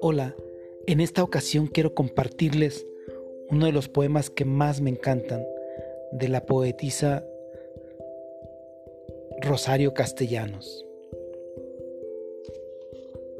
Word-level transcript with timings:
Hola, 0.00 0.34
en 0.86 1.00
esta 1.00 1.22
ocasión 1.22 1.66
quiero 1.66 1.94
compartirles 1.94 2.86
uno 3.50 3.66
de 3.66 3.72
los 3.72 3.88
poemas 3.88 4.30
que 4.30 4.44
más 4.44 4.80
me 4.80 4.90
encantan 4.90 5.44
de 6.12 6.28
la 6.28 6.44
poetisa 6.44 7.26
Rosario 9.40 9.94
Castellanos. 9.94 10.84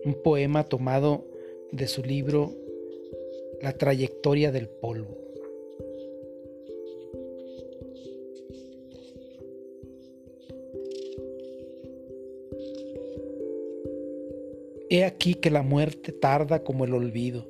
Un 0.05 0.15
poema 0.23 0.65
tomado 0.65 1.27
de 1.71 1.87
su 1.87 2.03
libro 2.03 2.55
La 3.61 3.73
trayectoria 3.73 4.53
del 4.53 4.69
polvo. 4.69 5.28
He 14.91 15.05
aquí 15.05 15.35
que 15.35 15.51
la 15.51 15.63
muerte 15.63 16.13
tarda 16.13 16.65
como 16.65 16.87
el 16.87 16.95
olvido, 16.95 17.47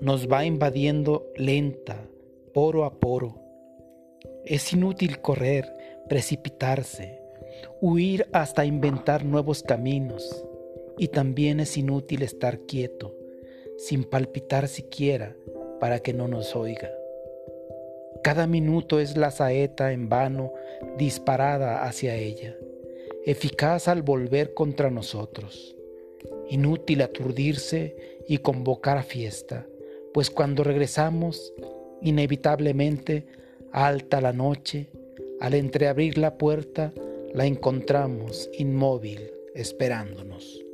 nos 0.00 0.26
va 0.26 0.44
invadiendo 0.44 1.30
lenta, 1.36 2.08
poro 2.52 2.84
a 2.84 2.98
poro. 2.98 3.40
Es 4.44 4.72
inútil 4.72 5.20
correr, 5.20 5.72
precipitarse, 6.08 7.20
huir 7.80 8.26
hasta 8.32 8.64
inventar 8.64 9.24
nuevos 9.24 9.62
caminos, 9.62 10.44
y 10.98 11.08
también 11.08 11.60
es 11.60 11.76
inútil 11.76 12.22
estar 12.22 12.58
quieto, 12.66 13.14
sin 13.76 14.02
palpitar 14.02 14.66
siquiera 14.66 15.36
para 15.78 16.00
que 16.00 16.12
no 16.12 16.26
nos 16.26 16.56
oiga. 16.56 16.90
Cada 18.24 18.48
minuto 18.48 18.98
es 18.98 19.16
la 19.16 19.30
saeta 19.30 19.92
en 19.92 20.08
vano 20.08 20.52
disparada 20.98 21.84
hacia 21.84 22.16
ella, 22.16 22.56
eficaz 23.24 23.86
al 23.86 24.02
volver 24.02 24.52
contra 24.52 24.90
nosotros. 24.90 25.76
Inútil 26.50 27.02
aturdirse 27.02 27.96
y 28.28 28.38
convocar 28.38 28.98
a 28.98 29.02
fiesta, 29.02 29.66
pues 30.12 30.30
cuando 30.30 30.64
regresamos, 30.64 31.52
inevitablemente, 32.02 33.26
alta 33.72 34.20
la 34.20 34.32
noche, 34.32 34.88
al 35.40 35.54
entreabrir 35.54 36.18
la 36.18 36.38
puerta, 36.38 36.92
la 37.32 37.46
encontramos 37.46 38.48
inmóvil, 38.56 39.30
esperándonos. 39.54 40.64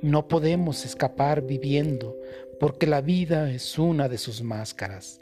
No 0.00 0.26
podemos 0.26 0.84
escapar 0.84 1.42
viviendo, 1.42 2.16
porque 2.58 2.86
la 2.86 3.00
vida 3.00 3.50
es 3.50 3.78
una 3.78 4.08
de 4.08 4.18
sus 4.18 4.42
máscaras, 4.42 5.20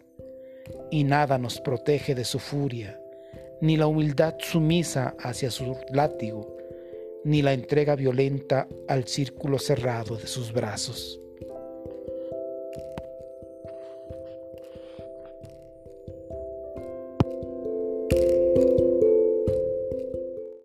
y 0.91 1.05
nada 1.05 1.39
nos 1.39 1.61
protege 1.61 2.15
de 2.15 2.25
su 2.25 2.39
furia, 2.39 3.01
ni 3.61 3.77
la 3.77 3.87
humildad 3.87 4.37
sumisa 4.39 5.17
hacia 5.19 5.51
su 5.51 5.77
látigo, 5.93 6.57
ni 7.25 7.43
la 7.43 7.53
entrega 7.53 7.97
violenta 7.97 8.69
al 8.89 9.07
círculo 9.07 9.59
cerrado 9.59 10.17
de 10.17 10.27
sus 10.27 10.53
brazos. 10.53 11.21